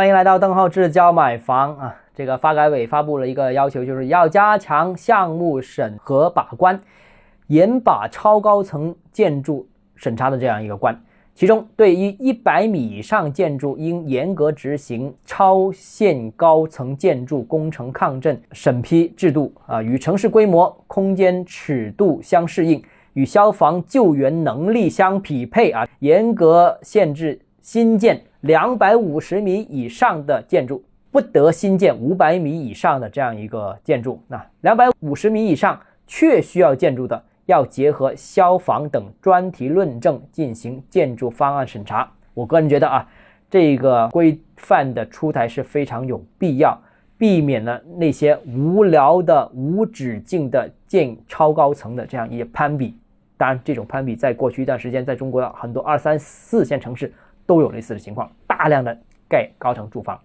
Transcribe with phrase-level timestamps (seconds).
[0.00, 1.94] 欢迎来到邓浩志教买房啊！
[2.14, 6.80] 这个发改委发布了一个要求，就是要加强项目审核把关，
[7.48, 10.98] 严把超高层建筑审查的这样一个关。
[11.34, 22.82] 其中，对于一百米以上建筑，应严格执行超限高层建筑工程抗震审批制度啊，与城市规模、空间尺度相适应，
[23.12, 28.18] 与消防救援能力相匹配啊，严格限制新建。
[28.40, 34.22] 两百五十米以上的建筑不得新建五百米以上的这样一个建筑。
[34.28, 42.10] 那两百五十米以上确需要建筑的，要结合消防等专题论证进行建筑方案审查。
[42.32, 43.06] 我个人觉得啊，
[43.50, 46.80] 这个规范的出台是非常有必要，
[47.18, 52.96] 避免了那些无聊的、无止境的建超高层的这样一些攀比。
[53.36, 57.12] 当然，这种攀比在过去一段时间，在中国的很多二三四线城市。
[57.50, 58.96] 都有类似的情况，大量的
[59.28, 60.20] 盖高层住房。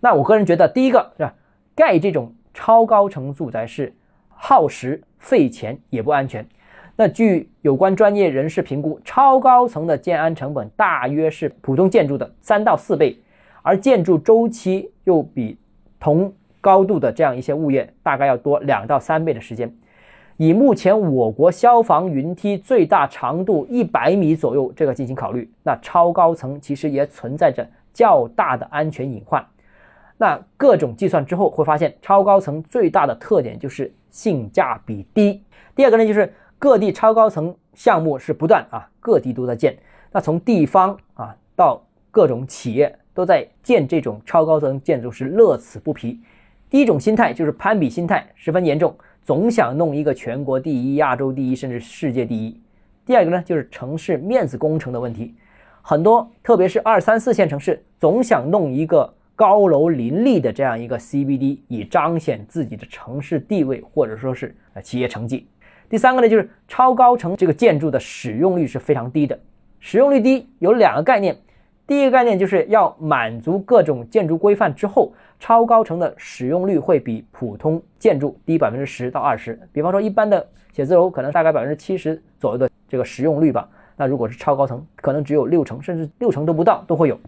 [0.00, 1.34] 那我个人觉得，第一个是吧，
[1.74, 3.94] 盖这种超高层住宅是
[4.28, 6.46] 耗时费钱也不安全。
[6.94, 13.18] 那据有关专业人士评估，超高层的建安成本大约是普通建筑的三到四倍，
[13.62, 15.58] 而建筑周期又比
[15.98, 19.74] 同高度的这样一些物业大概要多两到三倍的时间。
[20.40, 29.44] 以目前我国消防云梯最大长度一百米左右这个进行考虑，那超高层其实也存在着较大的安全隐患。
[30.16, 35.42] 那各种计算之后会发现，超高层最大的特点就是性价比低。
[35.76, 39.76] 第二个呢，就是各地超高层项目是不断啊，各地都在建。
[40.10, 46.18] 那从地方啊到各种企业都在建这种超高层建筑是乐此不疲。
[46.70, 48.96] 第一种心态就是攀比心态十分严重。
[49.22, 52.60] 总想弄一个全国第一、亚洲第一，甚至世界第一。
[53.06, 55.34] 第二个呢，就是城市面子工程的问题。
[55.82, 65.48] 很多，特别是二三四线城市，总想弄一个高楼林立的这样一个 CBD，以彰显自己的城市地位，或者说是呃企业成绩。
[65.88, 69.38] 第三个呢，就是超高层这个建筑的使用率是非常低的。
[69.80, 71.36] 使用率低有两个概念。
[71.90, 79.58] 第一个概念就是要满足各种建筑规范之后，超高层的使用率会比普通建筑低百分之十到二十。
[79.72, 87.18] 比方说，一般的写字楼可能大概百分之七十左右的这个使用率吧，那如果是超高层，可能只有六成，甚至六成都不到都会有。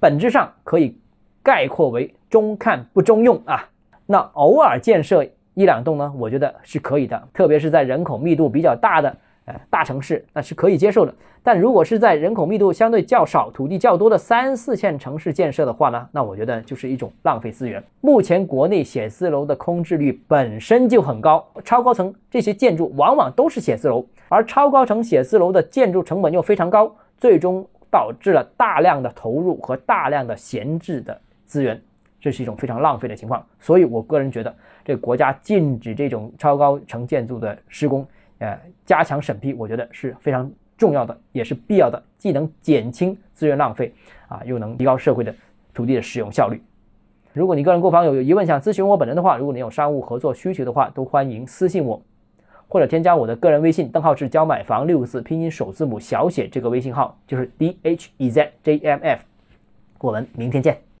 [0.00, 0.98] 本质上可以
[1.40, 3.68] 概括为中看不中用啊。
[4.04, 9.16] 那偶尔建设一两栋呢，我觉得是可以的，特别是在人口密度比较大的。
[9.46, 17.82] 呃大城市那是可以接受的，但如果是在人口密度相对较少、土地较多的三四线城市建设的话呢，那我觉得就是一种浪费资源。
[18.00, 31.80] 目前国内写字楼的空置率本身就很高，超高层这些建筑往往都是写字楼，而超高层写字楼的建筑成本又非常高，最终导致了大量的投入和大量的闲置的资源，
[32.20, 33.44] 这是一种非常浪费的情况。
[33.58, 38.06] 所以我个人觉得，这国家禁止这种超高层建筑的施工。
[38.40, 43.94] 呃，加强审批，我觉得是非常重要的，也是必要的，既能减轻资源浪费
[44.28, 45.34] 啊，又能提高社会的
[45.72, 46.60] 土地的使用效率。
[47.32, 52.02] 如果你个人购房有疑问，想咨询我本人的话，如果你有商务合作需求的话，都欢迎私信我，
[52.66, 59.22] 或者添加我的个人微信，邓浩志教买房六个字拼音首字母小写，这个微信号就是 d h e z j m f。
[60.00, 60.80] 我们明天见。